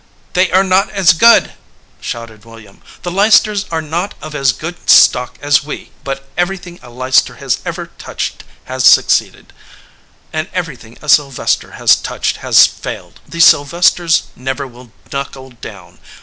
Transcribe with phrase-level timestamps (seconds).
[0.33, 1.53] "They are not as good,"
[1.99, 2.81] shouted William.
[3.03, 7.59] "The Leicesters are not of as good stock as we; but everything a Leicester has
[7.67, 9.49] ever touched has suc ceeded,
[10.33, 13.19] and everything a Sylvester has touched has failed.
[13.27, 15.99] The Sylvesters never will knuckle down.